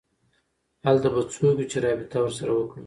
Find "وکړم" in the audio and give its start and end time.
2.53-2.79